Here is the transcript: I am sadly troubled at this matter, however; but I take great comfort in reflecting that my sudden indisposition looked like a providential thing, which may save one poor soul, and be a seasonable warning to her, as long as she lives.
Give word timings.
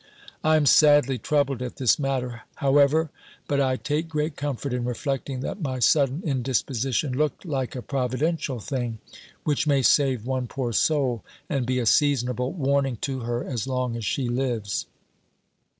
I 0.43 0.55
am 0.55 0.65
sadly 0.65 1.19
troubled 1.19 1.61
at 1.61 1.75
this 1.75 1.99
matter, 1.99 2.41
however; 2.55 3.11
but 3.47 3.61
I 3.61 3.77
take 3.77 4.09
great 4.09 4.35
comfort 4.35 4.73
in 4.73 4.83
reflecting 4.83 5.41
that 5.41 5.61
my 5.61 5.77
sudden 5.77 6.23
indisposition 6.25 7.13
looked 7.15 7.45
like 7.45 7.75
a 7.75 7.83
providential 7.83 8.59
thing, 8.59 8.97
which 9.43 9.67
may 9.67 9.83
save 9.83 10.25
one 10.25 10.47
poor 10.47 10.73
soul, 10.73 11.23
and 11.47 11.67
be 11.67 11.77
a 11.77 11.85
seasonable 11.85 12.51
warning 12.51 12.97
to 13.01 13.19
her, 13.19 13.43
as 13.45 13.67
long 13.67 13.95
as 13.95 14.03
she 14.03 14.27
lives. 14.27 14.87